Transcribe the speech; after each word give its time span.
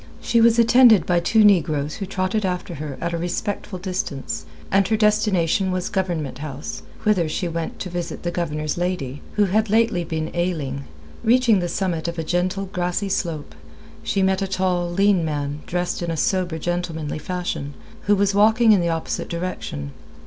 She 0.19 0.41
was 0.41 0.57
attended 0.57 1.05
by 1.05 1.19
two 1.19 1.43
negroes 1.45 1.97
who 1.97 2.07
trotted 2.07 2.43
after 2.43 2.73
her 2.81 2.97
at 2.99 3.13
a 3.13 3.19
respectful 3.19 3.77
distance, 3.77 4.47
and 4.71 4.87
her 4.87 4.97
destination 4.97 5.71
was 5.71 5.89
Government 5.89 6.39
House, 6.39 6.81
whither 7.03 7.29
she 7.29 7.47
went 7.47 7.77
to 7.81 7.89
visit 7.91 8.23
the 8.23 8.31
Governor's 8.31 8.79
lady, 8.79 9.21
who 9.33 9.43
had 9.45 9.69
lately 9.69 10.03
been 10.03 10.31
ailing. 10.33 10.85
Reaching 11.23 11.59
the 11.59 11.69
summit 11.69 12.07
of 12.07 12.17
a 12.17 12.23
gentle, 12.23 12.65
grassy 12.65 13.09
slope, 13.09 13.53
she 14.01 14.23
met 14.23 14.41
a 14.41 14.47
tall, 14.47 14.89
lean 14.89 15.23
man 15.23 15.61
dressed 15.67 16.01
in 16.01 16.09
a 16.09 16.17
sober, 16.17 16.57
gentlemanly 16.57 17.19
fashion, 17.19 17.75
who 18.07 18.15
was 18.15 18.33
walking 18.33 18.71
in 18.71 18.81
the 18.81 18.89
opposite 18.89 19.29
direction. 19.29 19.91